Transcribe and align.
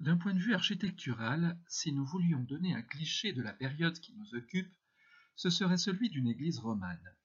D'un 0.00 0.16
point 0.16 0.32
de 0.32 0.38
vue 0.38 0.54
architectural, 0.54 1.58
si 1.66 1.92
nous 1.92 2.04
voulions 2.04 2.44
donner 2.44 2.72
un 2.72 2.82
cliché 2.82 3.32
de 3.32 3.42
la 3.42 3.52
période 3.52 3.98
qui 3.98 4.14
nous 4.14 4.34
occupe, 4.36 4.72
ce 5.34 5.50
serait 5.50 5.76
celui 5.76 6.08
d'une 6.08 6.28
église 6.28 6.60
romane. 6.60 7.16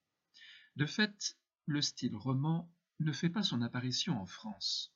De 0.74 0.84
fait, 0.84 1.38
le 1.66 1.80
style 1.80 2.16
roman 2.16 2.72
ne 2.98 3.12
fait 3.12 3.30
pas 3.30 3.44
son 3.44 3.62
apparition 3.62 4.20
en 4.20 4.26
France. 4.26 4.92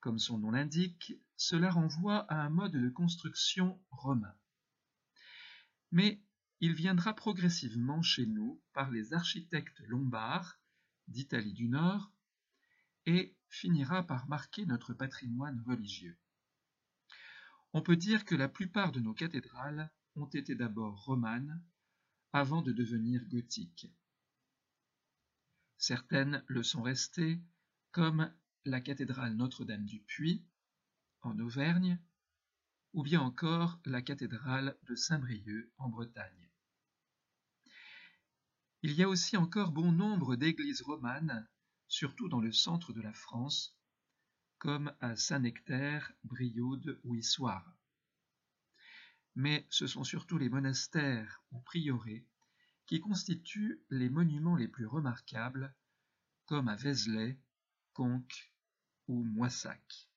Comme 0.00 0.18
son 0.18 0.38
nom 0.38 0.50
l'indique, 0.50 1.14
cela 1.36 1.70
renvoie 1.70 2.30
à 2.30 2.42
un 2.42 2.50
mode 2.50 2.72
de 2.72 2.90
construction 2.90 3.82
romain. 3.90 4.34
Mais 5.90 6.22
il 6.60 6.74
viendra 6.74 7.14
progressivement 7.14 8.02
chez 8.02 8.26
nous 8.26 8.62
par 8.74 8.90
les 8.90 9.14
architectes 9.14 9.80
lombards 9.86 10.60
d'Italie 11.06 11.54
du 11.54 11.68
Nord 11.68 12.12
et 13.06 13.34
finira 13.48 14.06
par 14.06 14.28
marquer 14.28 14.66
notre 14.66 14.92
patrimoine 14.92 15.62
religieux. 15.66 16.18
On 17.72 17.82
peut 17.82 17.96
dire 17.96 18.24
que 18.24 18.34
la 18.34 18.48
plupart 18.48 18.92
de 18.92 19.00
nos 19.00 19.14
cathédrales 19.14 19.90
ont 20.16 20.26
été 20.26 20.54
d'abord 20.54 21.04
romanes 21.04 21.62
avant 22.32 22.62
de 22.62 22.72
devenir 22.72 23.24
gothiques. 23.28 23.90
Certaines 25.76 26.44
le 26.48 26.62
sont 26.62 26.82
restées, 26.82 27.40
comme 27.92 28.32
la 28.64 28.80
cathédrale 28.80 29.34
Notre-Dame 29.34 29.84
du 29.84 30.00
Puy, 30.00 30.44
en 31.22 31.38
Auvergne, 31.38 32.00
ou 32.94 33.02
bien 33.02 33.20
encore 33.20 33.80
la 33.84 34.02
cathédrale 34.02 34.76
de 34.82 34.94
Saint-Brieuc 34.94 35.70
en 35.78 35.88
Bretagne. 35.88 36.50
Il 38.82 38.92
y 38.92 39.02
a 39.02 39.08
aussi 39.08 39.36
encore 39.36 39.72
bon 39.72 39.92
nombre 39.92 40.36
d'églises 40.36 40.82
romanes, 40.82 41.48
surtout 41.86 42.28
dans 42.28 42.40
le 42.40 42.52
centre 42.52 42.92
de 42.92 43.00
la 43.00 43.12
France, 43.12 43.77
comme 44.58 44.92
à 45.00 45.14
Saint-Nectaire, 45.16 46.12
Brioude 46.24 46.98
ou 47.04 47.14
Issoire. 47.14 47.76
Mais 49.36 49.66
ce 49.70 49.86
sont 49.86 50.04
surtout 50.04 50.38
les 50.38 50.48
monastères 50.48 51.42
ou 51.52 51.60
prieurés 51.60 52.26
qui 52.86 53.00
constituent 53.00 53.80
les 53.90 54.08
monuments 54.08 54.56
les 54.56 54.66
plus 54.66 54.86
remarquables, 54.86 55.74
comme 56.46 56.68
à 56.68 56.74
Vézelay, 56.74 57.38
Conques 57.92 58.52
ou 59.06 59.22
Moissac. 59.22 60.07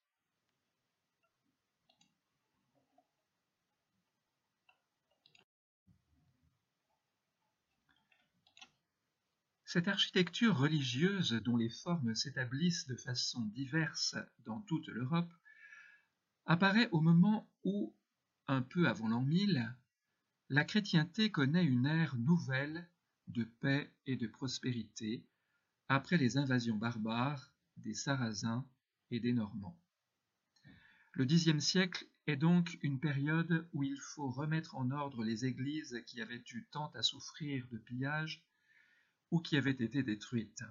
Cette 9.72 9.88
architecture 9.88 10.58
religieuse 10.58 11.32
dont 11.32 11.56
les 11.56 11.70
formes 11.70 12.14
s'établissent 12.14 12.86
de 12.88 12.94
façon 12.94 13.40
diverse 13.40 14.16
dans 14.44 14.60
toute 14.60 14.86
l'Europe 14.88 15.32
apparaît 16.44 16.90
au 16.90 17.00
moment 17.00 17.50
où, 17.64 17.96
un 18.48 18.60
peu 18.60 18.86
avant 18.86 19.08
l'an 19.08 19.22
1000, 19.22 19.74
la 20.50 20.64
chrétienté 20.66 21.30
connaît 21.30 21.64
une 21.64 21.86
ère 21.86 22.16
nouvelle 22.16 22.86
de 23.28 23.44
paix 23.44 23.90
et 24.04 24.16
de 24.16 24.26
prospérité 24.26 25.24
après 25.88 26.18
les 26.18 26.36
invasions 26.36 26.76
barbares 26.76 27.50
des 27.78 27.94
Sarrasins 27.94 28.68
et 29.10 29.20
des 29.20 29.32
Normands. 29.32 29.80
Le 31.12 31.24
Xe 31.24 31.58
siècle 31.60 32.06
est 32.26 32.36
donc 32.36 32.78
une 32.82 33.00
période 33.00 33.66
où 33.72 33.82
il 33.82 33.98
faut 33.98 34.30
remettre 34.30 34.76
en 34.76 34.90
ordre 34.90 35.24
les 35.24 35.46
églises 35.46 35.98
qui 36.06 36.20
avaient 36.20 36.44
eu 36.52 36.66
tant 36.72 36.90
à 36.90 37.02
souffrir 37.02 37.66
de 37.68 37.78
pillages 37.78 38.44
ou 39.32 39.40
qui 39.40 39.56
avaient 39.56 39.70
été 39.70 40.04
détruites. 40.04 40.62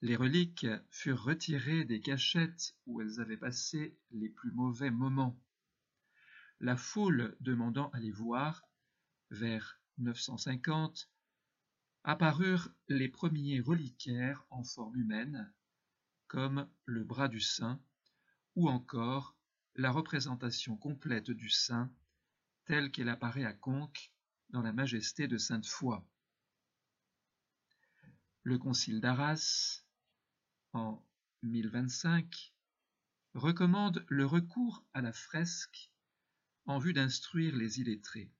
Les 0.00 0.16
reliques 0.16 0.66
furent 0.90 1.22
retirées 1.22 1.84
des 1.84 2.00
cachettes 2.00 2.74
où 2.86 3.02
elles 3.02 3.20
avaient 3.20 3.36
passé 3.36 3.98
les 4.12 4.30
plus 4.30 4.50
mauvais 4.50 4.90
moments. 4.90 5.38
La 6.58 6.78
foule 6.78 7.36
demandant 7.40 7.90
à 7.90 8.00
les 8.00 8.10
voir, 8.10 8.66
vers 9.30 9.78
950, 9.98 11.10
apparurent 12.02 12.70
les 12.88 13.08
premiers 13.08 13.60
reliquaires 13.60 14.46
en 14.48 14.64
forme 14.64 14.96
humaine, 14.96 15.52
comme 16.28 16.66
le 16.86 17.04
bras 17.04 17.28
du 17.28 17.40
saint, 17.40 17.78
ou 18.56 18.70
encore 18.70 19.36
la 19.74 19.90
représentation 19.90 20.78
complète 20.78 21.30
du 21.30 21.50
saint 21.50 21.92
telle 22.64 22.90
qu'elle 22.90 23.10
apparaît 23.10 23.44
à 23.44 23.52
Conques 23.52 24.12
dans 24.48 24.62
la 24.62 24.72
majesté 24.72 25.28
de 25.28 25.36
Sainte 25.36 25.66
Foy. 25.66 26.00
Le 28.42 28.56
concile 28.56 29.02
d'Arras, 29.02 29.84
en 30.72 31.04
1025, 31.42 32.54
recommande 33.34 34.04
le 34.08 34.24
recours 34.24 34.82
à 34.94 35.02
la 35.02 35.12
fresque 35.12 35.90
en 36.64 36.78
vue 36.78 36.94
d'instruire 36.94 37.54
les 37.54 37.80
illettrés. 37.80 38.32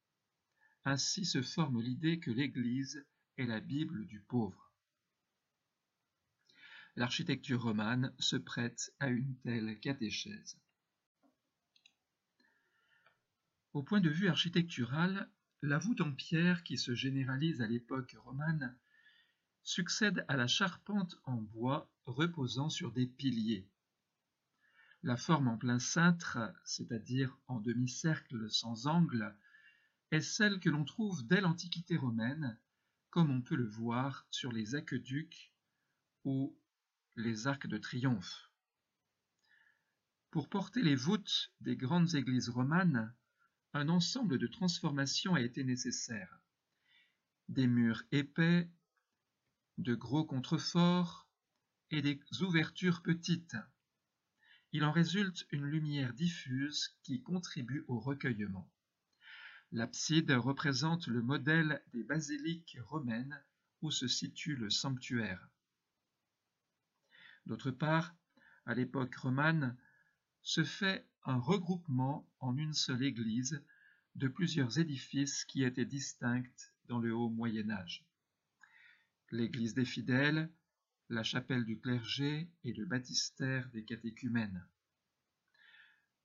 Ainsi 0.86 1.26
se 1.26 1.42
forme 1.42 1.82
l'idée 1.82 2.18
que 2.18 2.30
l'Église 2.30 3.04
est 3.36 3.44
la 3.44 3.60
Bible 3.60 4.06
du 4.06 4.20
pauvre. 4.20 4.72
L'architecture 6.96 7.62
romane 7.62 8.14
se 8.18 8.36
prête 8.36 8.94
à 9.00 9.08
une 9.08 9.36
telle 9.40 9.78
catéchèse. 9.80 10.58
Au 13.74 13.82
point 13.82 14.00
de 14.00 14.10
vue 14.10 14.28
architectural, 14.28 15.30
la 15.60 15.78
voûte 15.78 16.00
en 16.00 16.12
pierre 16.12 16.64
qui 16.64 16.78
se 16.78 16.94
généralise 16.94 17.60
à 17.60 17.66
l'époque 17.66 18.16
romane 18.24 18.76
succède 19.62 20.24
à 20.28 20.36
la 20.36 20.46
charpente 20.46 21.16
en 21.24 21.36
bois 21.36 21.90
reposant 22.06 22.68
sur 22.68 22.92
des 22.92 23.06
piliers. 23.06 23.68
La 25.02 25.16
forme 25.16 25.48
en 25.48 25.56
plein 25.56 25.78
cintre, 25.78 26.38
c'est-à-dire 26.64 27.36
en 27.46 27.60
demi-cercle 27.60 28.50
sans 28.50 28.86
angle, 28.86 29.34
est 30.10 30.20
celle 30.20 30.60
que 30.60 30.68
l'on 30.68 30.84
trouve 30.84 31.26
dès 31.26 31.40
l'Antiquité 31.40 31.96
romaine, 31.96 32.58
comme 33.10 33.30
on 33.30 33.40
peut 33.40 33.56
le 33.56 33.68
voir 33.68 34.26
sur 34.30 34.52
les 34.52 34.74
aqueducs 34.74 35.52
ou 36.24 36.56
les 37.16 37.46
arcs 37.46 37.66
de 37.66 37.78
triomphe. 37.78 38.50
Pour 40.30 40.48
porter 40.48 40.82
les 40.82 40.94
voûtes 40.94 41.52
des 41.60 41.76
grandes 41.76 42.14
églises 42.14 42.50
romanes, 42.50 43.14
un 43.72 43.88
ensemble 43.88 44.38
de 44.38 44.46
transformations 44.46 45.34
a 45.34 45.40
été 45.40 45.64
nécessaire. 45.64 46.40
Des 47.48 47.66
murs 47.66 48.04
épais 48.12 48.68
de 49.80 49.94
gros 49.94 50.26
contreforts 50.26 51.26
et 51.90 52.02
des 52.02 52.20
ouvertures 52.42 53.02
petites. 53.02 53.56
Il 54.72 54.84
en 54.84 54.92
résulte 54.92 55.46
une 55.52 55.64
lumière 55.64 56.12
diffuse 56.12 56.94
qui 57.02 57.22
contribue 57.22 57.86
au 57.88 57.98
recueillement. 57.98 58.70
L'abside 59.72 60.32
représente 60.32 61.06
le 61.06 61.22
modèle 61.22 61.82
des 61.94 62.04
basiliques 62.04 62.76
romaines 62.84 63.42
où 63.80 63.90
se 63.90 64.06
situe 64.06 64.54
le 64.54 64.68
sanctuaire. 64.68 65.48
D'autre 67.46 67.70
part, 67.70 68.14
à 68.66 68.74
l'époque 68.74 69.14
romane, 69.14 69.78
se 70.42 70.62
fait 70.62 71.08
un 71.24 71.38
regroupement 71.38 72.28
en 72.38 72.54
une 72.54 72.74
seule 72.74 73.02
église 73.02 73.64
de 74.14 74.28
plusieurs 74.28 74.78
édifices 74.78 75.46
qui 75.46 75.64
étaient 75.64 75.86
distincts 75.86 76.42
dans 76.84 76.98
le 76.98 77.14
haut 77.14 77.30
Moyen 77.30 77.70
Âge 77.70 78.04
l'église 79.30 79.74
des 79.74 79.84
fidèles, 79.84 80.50
la 81.08 81.22
chapelle 81.22 81.64
du 81.64 81.78
clergé 81.78 82.50
et 82.64 82.72
le 82.72 82.86
baptistère 82.86 83.68
des 83.70 83.84
catéchumènes. 83.84 84.66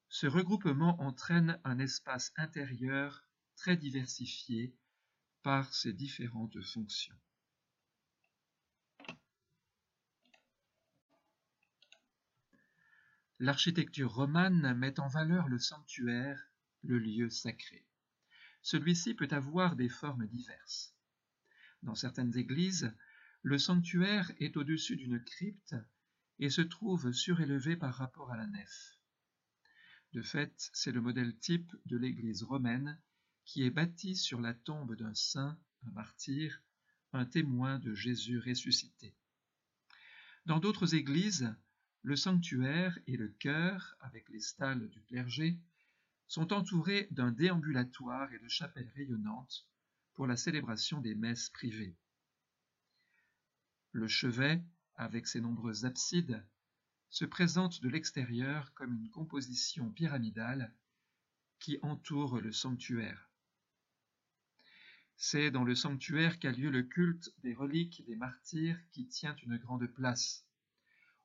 Ce 0.10 0.28
regroupement 0.28 1.00
entraîne 1.02 1.60
un 1.64 1.80
espace 1.80 2.32
intérieur 2.38 3.28
très 3.56 3.78
diversifié 3.78 4.76
par 5.44 5.74
ses 5.74 5.94
différentes 5.94 6.62
fonctions. 6.62 7.18
L'architecture 13.40 14.14
romane 14.14 14.74
met 14.78 15.00
en 15.00 15.08
valeur 15.10 15.50
le 15.50 15.60
sanctuaire, 15.60 16.42
le 16.84 16.98
lieu 16.98 17.30
sacré. 17.30 17.86
Celui-ci 18.62 19.14
peut 19.14 19.28
avoir 19.30 19.76
des 19.76 19.90
formes 19.90 20.26
diverses. 20.26 20.95
Dans 21.86 21.94
certaines 21.94 22.36
églises, 22.36 22.92
le 23.44 23.60
sanctuaire 23.60 24.32
est 24.40 24.58
au-dessus 24.58 24.96
d'une 24.96 25.24
crypte 25.24 25.76
et 26.40 26.50
se 26.50 26.62
trouve 26.62 27.12
surélevé 27.12 27.76
par 27.76 27.94
rapport 27.94 28.32
à 28.32 28.38
la 28.38 28.48
nef. 28.48 28.98
De 30.14 30.24
fait, 30.24 30.72
c'est 30.74 30.92
le 30.92 31.00
modèle 31.00 31.38
type 31.38 31.72
de 31.86 31.96
l'église 31.96 32.42
romaine 32.42 33.00
qui 33.46 33.62
est 33.62 33.70
bâtie 33.70 34.16
sur 34.16 34.42
la 34.42 34.56
tombe 34.56 34.96
d'un 34.96 35.14
saint, 35.14 35.60
un 35.86 35.92
martyr, 35.92 36.60
un 37.14 37.26
témoin 37.26 37.78
de 37.78 37.94
Jésus 37.94 38.40
ressuscité. 38.40 39.14
Dans 40.48 40.60
d'autres 40.60 40.96
églises, 40.96 41.56
le 42.02 42.16
sanctuaire 42.16 42.98
et 43.06 43.16
le 43.16 43.28
chœur, 43.28 43.96
avec 44.00 44.28
les 44.30 44.40
stalles 44.40 44.90
du 44.90 45.04
clergé, 45.04 45.60
sont 46.28 46.52
entourés 46.52 47.08
d'un 47.12 47.32
déambulatoire 47.32 48.34
et 48.34 48.40
de 48.40 48.48
chapelles 48.48 48.92
rayonnantes 48.96 49.68
pour 50.16 50.28
la 50.28 50.38
célébration 50.38 51.02
des 51.02 51.14
messes 51.14 51.50
privées. 51.50 51.96
Le 53.92 54.08
chevet, 54.08 54.64
avec 54.96 55.28
ses 55.28 55.42
nombreuses 55.42 55.86
absides, 55.86 56.44
se 57.10 57.26
présente 57.26 57.82
de 57.82 57.90
l'extérieur 57.90 58.74
comme 58.74 58.94
une 58.94 59.10
composition 59.10 59.90
pyramidale 59.92 60.74
qui 61.60 61.80
entoure 61.82 62.42
le 62.42 62.52
sanctuaire. 62.52 63.30
C'est 65.18 65.50
dans 65.52 65.64
le 65.64 65.76
sanctuaire 65.76 66.40
qu'a 66.40 66.52
lieu 66.52 66.70
le 66.70 66.84
culte 66.84 67.34
des 67.40 67.54
reliques 67.54 68.04
des 68.06 68.18
martyrs 68.18 68.80
qui 68.92 69.08
tient 69.08 69.36
une 69.38 69.58
grande 69.58 69.88
place. 69.88 70.46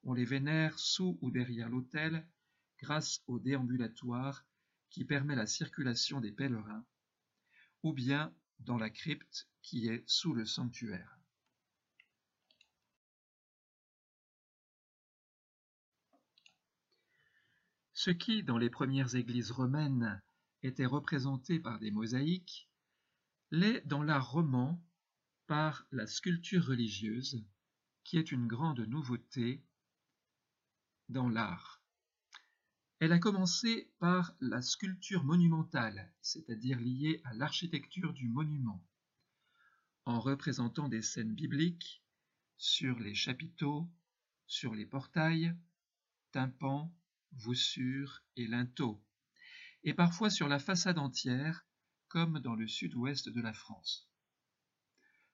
On 0.05 0.15
les 0.15 0.25
vénère 0.25 0.79
sous 0.79 1.19
ou 1.21 1.31
derrière 1.31 1.69
l'autel 1.69 2.27
grâce 2.79 3.23
au 3.27 3.39
déambulatoire 3.39 4.45
qui 4.91 5.05
permet 5.05 5.35
la 5.35 5.47
circulation 5.47 6.21
des 6.21 6.33
pèlerins, 6.33 6.85
ou 7.83 7.93
bien 7.93 8.33
dans 8.61 8.79
la 8.79 8.91
crypte 8.91 9.49
qui 9.62 9.89
est 9.89 10.03
sous 10.09 10.33
le 10.33 10.45
sanctuaire. 10.45 11.19
Ce 17.93 18.11
qui, 18.11 18.43
dans 18.43 18.57
les 18.57 18.71
premières 18.71 19.15
églises 19.15 19.51
romaines, 19.51 20.23
était 20.62 20.87
représenté 20.87 21.61
par 21.61 21.79
des 21.79 21.91
mosaïques, 21.91 22.71
l'est 23.51 23.87
dans 23.87 24.03
l'art 24.03 24.31
roman 24.31 24.83
par 25.47 25.87
la 25.91 26.06
sculpture 26.06 26.65
religieuse, 26.65 27.45
qui 28.05 28.17
est 28.17 28.33
une 28.33 28.47
grande 28.47 28.81
nouveauté 28.81 29.63
dans 31.09 31.29
l'art. 31.29 31.80
Elle 33.00 33.12
a 33.12 33.19
commencé 33.19 33.91
par 33.99 34.35
la 34.41 34.61
sculpture 34.61 35.25
monumentale, 35.25 36.12
c'est-à-dire 36.20 36.79
liée 36.79 37.23
à 37.25 37.32
l'architecture 37.32 38.12
du 38.12 38.29
monument, 38.29 38.87
en 40.05 40.20
représentant 40.20 40.87
des 40.87 41.00
scènes 41.00 41.35
bibliques 41.35 42.05
sur 42.58 42.99
les 42.99 43.14
chapiteaux, 43.14 43.88
sur 44.47 44.75
les 44.75 44.85
portails, 44.85 45.56
tympans, 46.32 46.94
voussures 47.32 48.23
et 48.37 48.47
linteaux, 48.47 49.03
et 49.82 49.94
parfois 49.94 50.29
sur 50.29 50.46
la 50.46 50.58
façade 50.58 50.99
entière, 50.99 51.64
comme 52.08 52.38
dans 52.38 52.55
le 52.55 52.69
sud-ouest 52.69 53.31
de 53.31 53.41
la 53.41 53.55
France. 53.55 54.11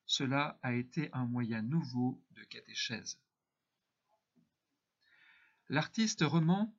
Cela 0.06 0.56
a 0.62 0.72
été 0.72 1.10
un 1.12 1.26
moyen 1.26 1.62
nouveau 1.62 2.22
de 2.30 2.44
catéchèse. 2.44 3.18
L'artiste 5.68 6.22
roman 6.22 6.72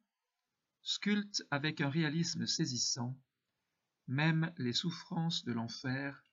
sculpte 0.87 1.45
avec 1.51 1.81
un 1.81 1.89
réalisme 1.89 2.47
saisissant 2.47 3.19
même 4.07 4.53
les 4.57 4.71
souffrances 4.71 5.43
de 5.43 5.51
l'enfer, 5.51 6.23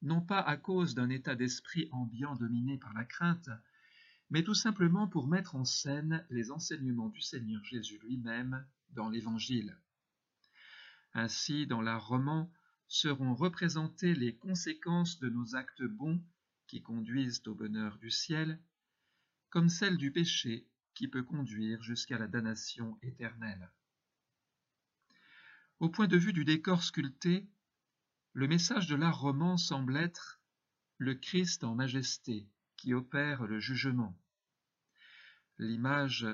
non 0.00 0.22
pas 0.22 0.40
à 0.40 0.56
cause 0.56 0.94
d'un 0.94 1.10
état 1.10 1.34
d'esprit 1.34 1.86
ambiant 1.92 2.34
dominé 2.36 2.78
par 2.78 2.94
la 2.94 3.04
crainte, 3.04 3.50
mais 4.30 4.42
tout 4.42 4.54
simplement 4.54 5.08
pour 5.08 5.28
mettre 5.28 5.56
en 5.56 5.66
scène 5.66 6.24
les 6.30 6.50
enseignements 6.50 7.10
du 7.10 7.20
Seigneur 7.20 7.62
Jésus 7.62 7.98
lui-même 8.02 8.66
dans 8.94 9.10
l'Évangile. 9.10 9.76
Ainsi, 11.12 11.66
dans 11.66 11.82
l'art 11.82 12.08
roman, 12.08 12.50
seront 12.88 13.34
représentées 13.34 14.14
les 14.14 14.36
conséquences 14.36 15.20
de 15.20 15.28
nos 15.28 15.54
actes 15.54 15.82
bons 15.82 16.24
qui 16.66 16.80
conduisent 16.80 17.42
au 17.46 17.54
bonheur 17.54 17.98
du 17.98 18.10
ciel, 18.10 18.58
comme 19.50 19.68
celles 19.68 19.98
du 19.98 20.10
péché 20.12 20.66
qui 21.00 21.08
peut 21.08 21.22
conduire 21.22 21.82
jusqu'à 21.82 22.18
la 22.18 22.26
damnation 22.26 22.98
éternelle. 23.00 23.70
Au 25.78 25.88
point 25.88 26.08
de 26.08 26.18
vue 26.18 26.34
du 26.34 26.44
décor 26.44 26.82
sculpté, 26.82 27.48
le 28.34 28.46
message 28.46 28.86
de 28.86 28.96
l'art 28.96 29.18
roman 29.18 29.56
semble 29.56 29.96
être 29.96 30.42
le 30.98 31.14
Christ 31.14 31.64
en 31.64 31.74
majesté 31.74 32.46
qui 32.76 32.92
opère 32.92 33.46
le 33.46 33.60
jugement. 33.60 34.14
L'image 35.56 36.26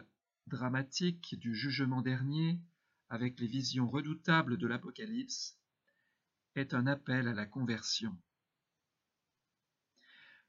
dramatique 0.48 1.38
du 1.38 1.54
jugement 1.54 2.02
dernier, 2.02 2.60
avec 3.08 3.38
les 3.38 3.46
visions 3.46 3.88
redoutables 3.88 4.58
de 4.58 4.66
l'Apocalypse, 4.66 5.60
est 6.56 6.74
un 6.74 6.88
appel 6.88 7.28
à 7.28 7.34
la 7.34 7.46
conversion. 7.46 8.18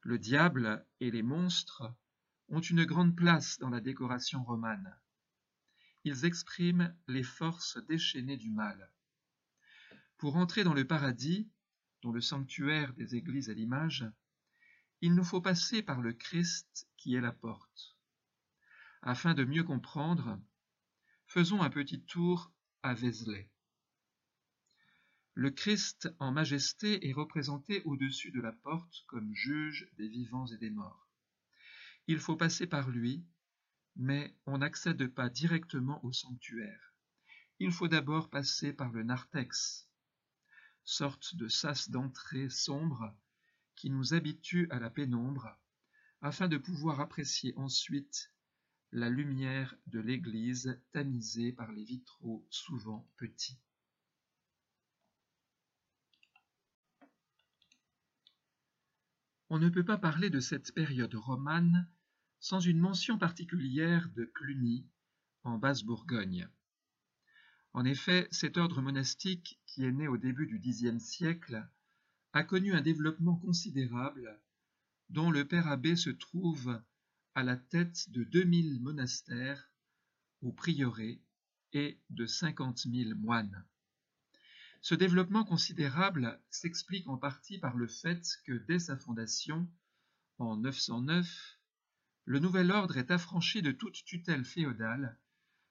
Le 0.00 0.18
diable 0.18 0.84
et 0.98 1.12
les 1.12 1.22
monstres 1.22 1.94
ont 2.48 2.60
une 2.60 2.84
grande 2.84 3.16
place 3.16 3.58
dans 3.58 3.70
la 3.70 3.80
décoration 3.80 4.42
romane. 4.42 4.96
Ils 6.04 6.24
expriment 6.24 6.94
les 7.06 7.22
forces 7.22 7.78
déchaînées 7.86 8.36
du 8.36 8.50
mal. 8.50 8.90
Pour 10.16 10.36
entrer 10.36 10.64
dans 10.64 10.74
le 10.74 10.86
paradis, 10.86 11.50
dont 12.02 12.12
le 12.12 12.20
sanctuaire 12.20 12.94
des 12.94 13.16
églises 13.16 13.50
à 13.50 13.54
l'image, 13.54 14.06
il 15.00 15.14
nous 15.14 15.24
faut 15.24 15.40
passer 15.40 15.82
par 15.82 16.00
le 16.00 16.12
Christ 16.12 16.88
qui 16.96 17.14
est 17.14 17.20
la 17.20 17.32
porte. 17.32 17.96
Afin 19.02 19.34
de 19.34 19.44
mieux 19.44 19.64
comprendre, 19.64 20.40
faisons 21.26 21.62
un 21.62 21.70
petit 21.70 22.02
tour 22.02 22.52
à 22.82 22.94
Vézelay. 22.94 23.50
Le 25.34 25.50
Christ 25.50 26.12
en 26.18 26.32
majesté 26.32 27.08
est 27.08 27.12
représenté 27.12 27.82
au-dessus 27.84 28.32
de 28.32 28.40
la 28.40 28.52
porte 28.52 29.04
comme 29.06 29.32
juge 29.34 29.88
des 29.96 30.08
vivants 30.08 30.46
et 30.46 30.56
des 30.56 30.70
morts. 30.70 31.07
Il 32.10 32.20
faut 32.20 32.36
passer 32.36 32.66
par 32.66 32.88
lui, 32.88 33.22
mais 33.94 34.34
on 34.46 34.56
n'accède 34.58 35.08
pas 35.08 35.28
directement 35.28 36.02
au 36.02 36.10
sanctuaire. 36.10 36.94
Il 37.58 37.70
faut 37.70 37.86
d'abord 37.86 38.30
passer 38.30 38.72
par 38.72 38.90
le 38.92 39.02
narthex, 39.02 39.86
sorte 40.84 41.36
de 41.36 41.48
sas 41.48 41.90
d'entrée 41.90 42.48
sombre 42.48 43.14
qui 43.76 43.90
nous 43.90 44.14
habitue 44.14 44.68
à 44.70 44.78
la 44.78 44.88
pénombre, 44.88 45.54
afin 46.22 46.48
de 46.48 46.56
pouvoir 46.56 46.98
apprécier 47.00 47.52
ensuite 47.58 48.32
la 48.90 49.10
lumière 49.10 49.76
de 49.86 50.00
l'église 50.00 50.80
tamisée 50.92 51.52
par 51.52 51.72
les 51.72 51.84
vitraux 51.84 52.46
souvent 52.48 53.06
petits. 53.18 53.60
On 59.50 59.58
ne 59.58 59.68
peut 59.68 59.84
pas 59.84 59.98
parler 59.98 60.30
de 60.30 60.40
cette 60.40 60.72
période 60.72 61.14
romane 61.14 61.86
sans 62.40 62.60
une 62.60 62.78
mention 62.78 63.18
particulière 63.18 64.08
de 64.10 64.24
Cluny, 64.24 64.86
en 65.44 65.58
Basse-Bourgogne. 65.58 66.48
En 67.72 67.84
effet, 67.84 68.28
cet 68.30 68.56
ordre 68.56 68.80
monastique, 68.80 69.60
qui 69.66 69.84
est 69.84 69.92
né 69.92 70.08
au 70.08 70.16
début 70.16 70.46
du 70.46 70.58
Xe 70.58 70.98
siècle, 70.98 71.68
a 72.32 72.44
connu 72.44 72.74
un 72.74 72.80
développement 72.80 73.36
considérable, 73.36 74.40
dont 75.10 75.30
le 75.30 75.46
père 75.46 75.68
abbé 75.68 75.96
se 75.96 76.10
trouve 76.10 76.80
à 77.34 77.42
la 77.42 77.56
tête 77.56 78.10
de 78.10 78.24
2000 78.24 78.80
monastères 78.80 79.70
ou 80.42 80.52
prieurés 80.52 81.22
et 81.72 82.00
de 82.10 82.26
50 82.26 82.78
000 82.78 83.14
moines. 83.16 83.64
Ce 84.80 84.94
développement 84.94 85.44
considérable 85.44 86.40
s'explique 86.50 87.08
en 87.08 87.16
partie 87.16 87.58
par 87.58 87.76
le 87.76 87.88
fait 87.88 88.24
que 88.44 88.52
dès 88.52 88.78
sa 88.78 88.96
fondation, 88.96 89.68
en 90.38 90.56
909, 90.56 91.57
le 92.28 92.40
nouvel 92.40 92.70
ordre 92.72 92.98
est 92.98 93.10
affranchi 93.10 93.62
de 93.62 93.72
toute 93.72 94.04
tutelle 94.04 94.44
féodale, 94.44 95.18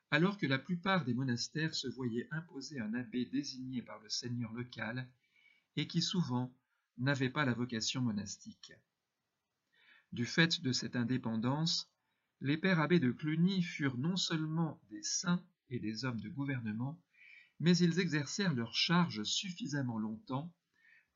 alors 0.10 0.40
que 0.40 0.48
la 0.48 0.58
plupart 0.58 1.06
des 1.06 1.14
monastères 1.14 1.76
se 1.76 1.88
voyaient 1.88 2.28
imposer 2.32 2.80
un 2.80 2.96
abbé 2.96 3.26
désigné 3.26 3.84
par 3.84 4.00
le 4.00 4.10
seigneur 4.10 4.52
local 4.54 5.08
et 5.76 5.86
qui 5.86 6.02
souvent 6.02 6.52
n'avait 6.98 7.30
pas 7.30 7.46
la 7.46 7.54
vocation 7.54 8.02
monastique. 8.02 8.74
Du 10.12 10.26
fait 10.26 10.60
de 10.64 10.72
cette 10.72 10.96
indépendance, 10.96 11.92
les 12.42 12.58
pères 12.58 12.80
abbés 12.80 13.00
de 13.00 13.12
Cluny 13.12 13.62
furent 13.62 14.00
non 14.00 14.18
seulement 14.18 14.82
des 14.90 15.04
saints 15.04 15.46
et 15.70 15.80
des 15.80 16.06
hommes 16.06 16.22
de 16.22 16.30
gouvernement, 16.30 17.00
mais 17.60 17.78
ils 17.78 18.00
exercèrent 18.00 18.56
leur 18.56 18.74
charge 18.74 19.22
suffisamment 19.22 20.00
longtemps 20.00 20.52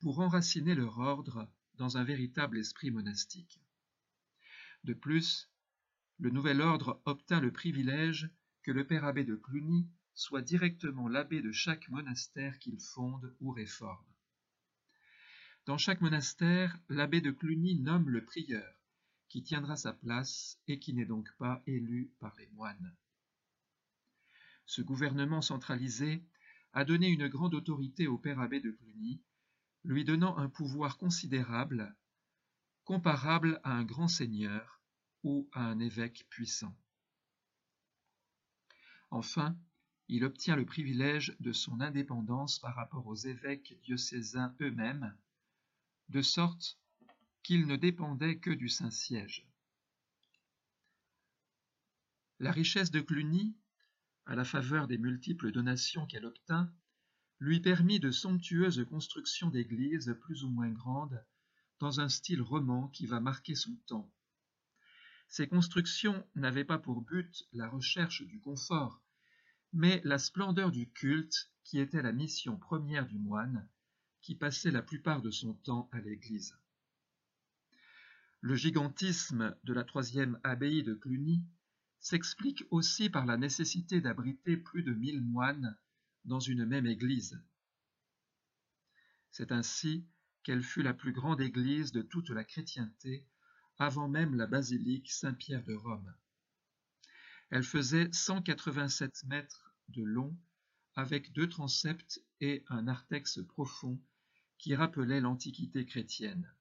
pour 0.01 0.19
enraciner 0.19 0.75
leur 0.75 0.99
ordre 0.99 1.49
dans 1.77 1.97
un 1.97 2.03
véritable 2.03 2.59
esprit 2.59 2.91
monastique. 2.91 3.59
De 4.83 4.93
plus, 4.93 5.49
le 6.17 6.29
nouvel 6.29 6.61
ordre 6.61 7.01
obtint 7.05 7.39
le 7.39 7.51
privilège 7.51 8.29
que 8.63 8.71
le 8.71 8.85
père 8.85 9.05
abbé 9.05 9.23
de 9.23 9.35
Cluny 9.35 9.87
soit 10.13 10.41
directement 10.41 11.07
l'abbé 11.07 11.41
de 11.41 11.51
chaque 11.51 11.89
monastère 11.89 12.59
qu'il 12.59 12.79
fonde 12.79 13.35
ou 13.39 13.51
réforme. 13.51 14.05
Dans 15.65 15.77
chaque 15.77 16.01
monastère, 16.01 16.77
l'abbé 16.89 17.21
de 17.21 17.31
Cluny 17.31 17.75
nomme 17.79 18.09
le 18.09 18.25
prieur, 18.25 18.75
qui 19.29 19.43
tiendra 19.43 19.75
sa 19.75 19.93
place 19.93 20.59
et 20.67 20.79
qui 20.79 20.93
n'est 20.93 21.05
donc 21.05 21.31
pas 21.37 21.61
élu 21.67 22.11
par 22.19 22.35
les 22.37 22.47
moines. 22.47 22.95
Ce 24.65 24.81
gouvernement 24.81 25.41
centralisé 25.41 26.23
a 26.73 26.85
donné 26.85 27.07
une 27.07 27.27
grande 27.27 27.53
autorité 27.53 28.07
au 28.07 28.17
père 28.17 28.39
abbé 28.39 28.59
de 28.59 28.71
Cluny, 28.71 29.21
lui 29.83 30.03
donnant 30.03 30.37
un 30.37 30.49
pouvoir 30.49 30.97
considérable 30.97 31.95
comparable 32.83 33.59
à 33.63 33.73
un 33.73 33.83
grand 33.83 34.07
seigneur 34.07 34.81
ou 35.23 35.49
à 35.53 35.61
un 35.61 35.79
évêque 35.79 36.25
puissant. 36.29 36.75
Enfin, 39.09 39.57
il 40.07 40.23
obtient 40.23 40.55
le 40.55 40.65
privilège 40.65 41.35
de 41.39 41.53
son 41.53 41.79
indépendance 41.79 42.59
par 42.59 42.75
rapport 42.75 43.07
aux 43.07 43.15
évêques 43.15 43.79
diocésains 43.83 44.55
eux-mêmes, 44.61 45.15
de 46.09 46.21
sorte 46.21 46.79
qu'il 47.43 47.67
ne 47.67 47.75
dépendait 47.75 48.39
que 48.39 48.51
du 48.51 48.69
Saint-Siège. 48.69 49.47
La 52.39 52.51
richesse 52.51 52.91
de 52.91 53.01
Cluny, 53.01 53.55
à 54.25 54.35
la 54.35 54.45
faveur 54.45 54.87
des 54.87 54.97
multiples 54.97 55.51
donations 55.51 56.05
qu'elle 56.05 56.25
obtint, 56.25 56.73
lui 57.39 57.59
permit 57.59 57.99
de 57.99 58.11
somptueuses 58.11 58.85
constructions 58.89 59.49
d'églises 59.49 60.15
plus 60.21 60.43
ou 60.43 60.49
moins 60.49 60.69
grandes, 60.69 61.23
dans 61.81 61.99
un 61.99 62.09
style 62.09 62.43
roman 62.43 62.87
qui 62.89 63.07
va 63.07 63.19
marquer 63.19 63.55
son 63.55 63.75
temps. 63.87 64.13
Ces 65.27 65.47
constructions 65.47 66.23
n'avaient 66.35 66.63
pas 66.63 66.77
pour 66.77 67.01
but 67.01 67.47
la 67.53 67.67
recherche 67.67 68.21
du 68.21 68.39
confort, 68.39 69.01
mais 69.73 69.99
la 70.03 70.19
splendeur 70.19 70.69
du 70.69 70.91
culte 70.91 71.51
qui 71.63 71.79
était 71.79 72.03
la 72.03 72.11
mission 72.11 72.55
première 72.55 73.07
du 73.07 73.17
moine, 73.17 73.67
qui 74.21 74.35
passait 74.35 74.69
la 74.69 74.83
plupart 74.83 75.23
de 75.23 75.31
son 75.31 75.55
temps 75.55 75.89
à 75.91 75.99
l'église. 75.99 76.55
Le 78.41 78.55
gigantisme 78.55 79.55
de 79.63 79.73
la 79.73 79.83
troisième 79.83 80.39
abbaye 80.43 80.83
de 80.83 80.93
Cluny 80.93 81.43
s'explique 81.99 82.63
aussi 82.69 83.09
par 83.09 83.25
la 83.25 83.37
nécessité 83.37 84.01
d'abriter 84.01 84.55
plus 84.55 84.83
de 84.83 84.93
mille 84.93 85.21
moines 85.21 85.75
dans 86.25 86.39
une 86.39 86.65
même 86.65 86.85
église. 86.85 87.41
C'est 89.31 89.51
ainsi 89.51 90.05
qu'elle 90.43 90.63
fut 90.63 90.83
la 90.83 90.93
plus 90.93 91.11
grande 91.11 91.41
église 91.41 91.91
de 91.91 92.01
toute 92.01 92.29
la 92.29 92.43
chrétienté 92.43 93.25
avant 93.77 94.07
même 94.07 94.35
la 94.35 94.47
basilique 94.47 95.11
Saint-Pierre 95.11 95.63
de 95.63 95.73
Rome. 95.73 96.13
Elle 97.49 97.63
faisait 97.63 98.09
187 98.11 99.23
mètres 99.25 99.73
de 99.89 100.03
long 100.03 100.37
avec 100.95 101.33
deux 101.33 101.49
transepts 101.49 102.21
et 102.39 102.63
un 102.69 102.83
narthex 102.83 103.39
profond 103.47 103.99
qui 104.57 104.75
rappelait 104.75 105.21
l'antiquité 105.21 105.85
chrétienne. 105.85 106.53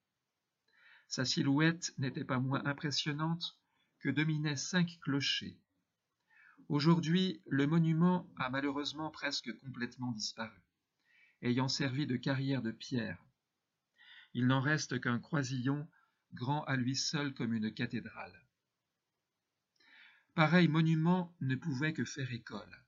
Sa 1.09 1.25
silhouette 1.25 1.93
n'était 1.99 2.25
pas 2.25 2.39
moins 2.39 2.65
impressionnante 2.65 3.59
que 3.99 4.09
dominaient 4.09 4.57
cinq 4.57 4.99
clochers. 5.03 5.59
Aujourd'hui, 6.69 7.43
le 7.47 7.67
monument 7.67 8.33
a 8.39 8.49
malheureusement 8.49 9.11
presque 9.11 9.53
complètement 9.59 10.13
disparu, 10.13 10.63
ayant 11.43 11.69
servi 11.69 12.07
de 12.07 12.17
carrière 12.17 12.63
de 12.63 12.71
pierre. 12.71 13.19
Il 14.35 14.47
n'en 14.47 14.61
reste 14.61 15.01
qu'un 15.01 15.19
croisillon 15.19 15.89
grand 16.35 16.65
à 16.65 16.77
lui 16.77 16.97
seul 16.97 17.35
comme 17.35 17.53
une 17.53 17.73
cathédrale. 17.73 18.47
Pareil 20.35 20.69
monument 20.69 21.35
ne 21.41 21.57
pouvait 21.57 21.93
que 21.93 22.05
faire 22.05 22.33
école. 22.33 22.85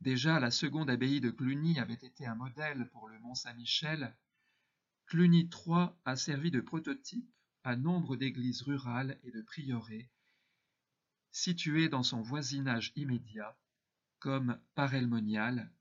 Déjà 0.00 0.40
la 0.40 0.50
seconde 0.50 0.90
abbaye 0.90 1.20
de 1.20 1.30
Cluny 1.30 1.78
avait 1.78 1.94
été 1.94 2.26
un 2.26 2.34
modèle 2.34 2.88
pour 2.90 3.08
le 3.08 3.18
Mont 3.20 3.34
Saint-Michel. 3.34 4.16
Cluny 5.06 5.48
III 5.50 5.90
a 6.04 6.16
servi 6.16 6.50
de 6.50 6.60
prototype 6.60 7.30
à 7.64 7.76
nombre 7.76 8.16
d'églises 8.16 8.62
rurales 8.62 9.18
et 9.22 9.30
de 9.30 9.42
prieurés 9.42 10.10
situées 11.32 11.88
dans 11.88 12.02
son 12.02 12.20
voisinage 12.20 12.92
immédiat, 12.94 13.58
comme 14.18 14.60
Parelmonial, 14.74 15.72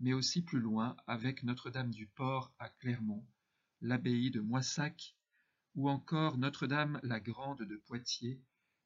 mais 0.00 0.14
aussi 0.14 0.42
plus 0.42 0.60
loin 0.60 0.96
avec 1.06 1.42
Notre-Dame-du-Port 1.42 2.52
à 2.58 2.70
Clermont, 2.70 3.24
l'abbaye 3.84 4.30
de 4.30 4.40
Moissac 4.40 5.14
ou 5.74 5.90
encore 5.90 6.38
Notre-Dame 6.38 7.00
la 7.02 7.20
Grande 7.20 7.62
de 7.62 7.76
Poitiers, 7.76 8.40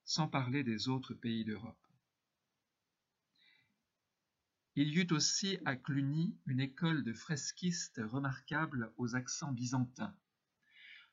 sans 0.04 0.26
parler 0.26 0.64
des 0.64 0.88
autres 0.88 1.14
pays 1.14 1.44
d'Europe. 1.44 1.86
Il 4.74 4.88
y 4.88 5.00
eut 5.00 5.12
aussi 5.12 5.58
à 5.64 5.76
Cluny 5.76 6.36
une 6.46 6.58
école 6.58 7.04
de 7.04 7.12
fresquistes 7.12 8.00
remarquable 8.04 8.92
aux 8.96 9.14
accents 9.14 9.52
byzantins. 9.52 10.16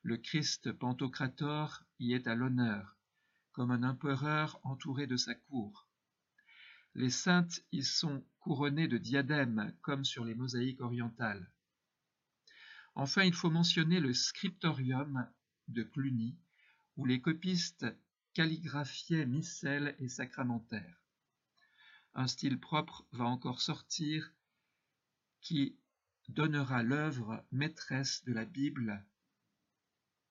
Le 0.02 0.18
Christ 0.18 0.72
Pantocrator 0.72 1.84
y 2.00 2.14
est 2.14 2.26
à 2.26 2.34
l'honneur, 2.34 2.98
comme 3.52 3.70
un 3.70 3.84
empereur 3.84 4.60
entouré 4.64 5.06
de 5.06 5.16
sa 5.16 5.36
cour. 5.36 5.88
Les 6.96 7.12
saintes 7.12 7.64
y 7.72 7.84
sont 7.84 8.26
couronnées 8.40 8.88
de 8.88 8.98
diadèmes, 8.98 9.76
comme 9.84 10.06
sur 10.06 10.26
les 10.26 10.34
mosaïques 10.34 10.82
orientales. 10.82 11.52
Enfin, 12.96 13.24
il 13.24 13.34
faut 13.34 13.50
mentionner 13.50 14.00
le 14.00 14.14
scriptorium 14.14 15.28
de 15.68 15.84
Cluny, 15.84 16.38
où 16.98 17.06
les 17.06 17.22
copistes 17.22 17.86
calligraphiaient 18.34 19.26
missels 19.26 19.96
et 20.00 20.08
sacramentaires 20.08 21.06
un 22.16 22.28
style 22.28 22.60
propre 22.60 23.06
va 23.12 23.26
encore 23.26 23.62
sortir 23.62 24.32
qui 25.42 25.78
donnera 26.30 26.82
l'œuvre 26.82 27.46
maîtresse 27.52 28.24
de 28.24 28.34
la 28.34 28.46
Bible 28.46 29.06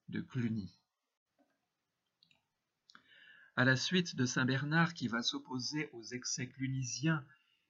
de 0.09 0.23
Cluny. 0.23 0.73
À 3.57 3.65
la 3.65 3.77
suite 3.77 4.17
de 4.17 4.25
Saint 4.25 4.47
Bernard 4.47 4.95
qui 4.95 5.09
va 5.09 5.23
s'opposer 5.23 5.91
aux 5.93 6.03
excès 6.05 6.49
clunisiens 6.49 7.25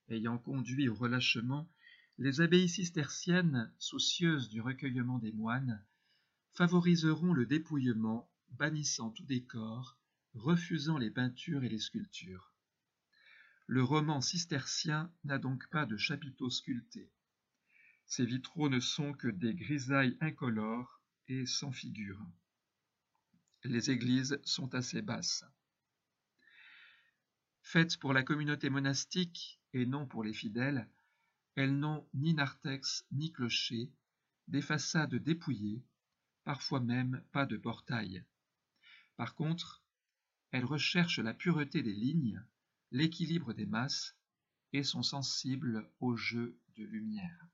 ayant 0.09 0.39
conduit 0.39 0.89
au 0.89 0.95
relâchement, 0.95 1.69
les 2.19 2.41
abbayes 2.41 2.69
cisterciennes, 2.69 3.73
soucieuses 3.79 4.49
du 4.49 4.61
recueillement 4.61 5.19
des 5.19 5.33
moines, 5.33 5.85
favoriseront 6.53 7.33
le 7.33 7.47
dépouillement, 7.47 8.31
bannissant 8.51 9.11
tout 9.11 9.25
décor, 9.25 9.99
refusant 10.35 10.99
les 10.99 11.11
peintures 11.11 11.65
et 11.65 11.69
les 11.69 11.81
sculptures. 11.81 12.53
Le 13.67 13.83
roman 13.83 14.21
cistercien 14.21 15.13
n'a 15.25 15.39
donc 15.39 15.67
pas 15.71 15.87
de 15.87 15.97
chapiteaux 15.97 16.51
sculptés. 16.51 17.11
Ses 18.07 18.27
vitraux 18.27 18.69
ne 18.69 18.81
sont 18.81 19.13
que 19.15 19.29
des 19.29 19.55
grisailles 19.55 20.17
incolores 20.21 21.01
et 21.29 21.47
sans 21.47 21.73
figure. 21.73 22.21
Les 23.65 23.91
églises 23.91 24.39
sont 24.45 24.75
assez 24.75 25.03
basses. 25.03 25.45
Faites 27.63 27.97
pour 27.97 28.13
la 28.13 28.23
communauté 28.23 28.69
monastique 28.69 29.59
et 29.73 29.87
non 29.87 30.07
pour 30.07 30.23
les 30.23 30.35
fidèles, 30.35 30.87
elles 31.57 31.77
n'ont 31.79 32.07
ni 32.15 32.35
narthex 32.35 33.07
ni 33.13 33.33
clocher, 33.33 33.93
des 34.49 34.63
façades 34.63 35.15
dépouillées, 35.15 35.83
parfois 36.45 36.81
même 36.81 37.23
pas 37.33 37.47
de 37.47 37.57
portail. 37.57 38.25
Par 39.17 39.35
contre, 39.35 39.83
elles 40.51 40.65
recherchent 40.65 41.21
la 41.21 41.35
pureté 41.35 41.83
des 41.83 41.95
lignes 41.95 42.43
l'équilibre 42.95 43.53
des 43.53 43.67
masses 43.67 44.17
et 44.73 44.85
sont 44.85 45.03
sensibles 45.03 45.91
au 45.99 46.17
jeu 46.17 46.57
de 46.77 46.85
lumière. 46.85 47.49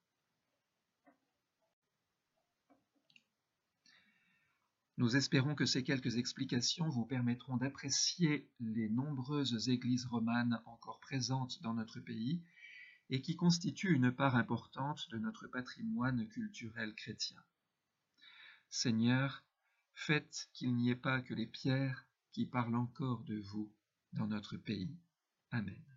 Nous 4.99 5.17
espérons 5.17 5.55
que 5.55 5.65
ces 5.65 5.83
quelques 5.83 6.19
explications 6.19 6.91
vous 6.91 7.07
permettront 7.07 7.57
d'apprécier 7.57 8.51
les 8.61 8.91
nombreuses 8.91 9.71
églises 9.71 10.05
romanes 10.05 10.61
encore 10.67 11.01
présentes 11.01 11.63
dans 11.63 11.73
notre 11.73 12.01
pays 12.01 12.43
et 13.11 13.21
qui 13.21 13.37
constituent 13.37 13.95
une 13.95 14.13
part 14.13 14.37
importante 14.37 15.09
de 15.11 15.19
notre 15.19 15.49
patrimoine 15.49 16.27
culturel 16.29 16.95
chrétien. 16.95 17.43
Seigneur, 18.69 19.45
faites 19.95 20.49
qu'il 20.53 20.75
n'y 20.77 20.91
ait 20.91 20.97
pas 20.97 21.21
que 21.21 21.35
les 21.35 21.47
pierres 21.47 22.07
qui 22.33 22.47
parlent 22.47 22.77
encore 22.77 23.25
de 23.25 23.39
vous 23.39 23.73
dans 24.13 24.29
notre 24.29 24.57
pays. 24.57 24.97
Amen. 25.51 25.90